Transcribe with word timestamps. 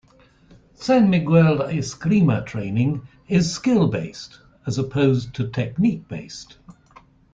San 0.73 1.11
Miguel 1.11 1.59
Eskrima 1.59 2.43
training 2.43 3.07
is 3.27 3.53
skill 3.53 3.87
based, 3.87 4.39
as 4.65 4.79
opposed 4.79 5.35
to 5.35 5.47
technique 5.49 6.07
based. 6.07 6.57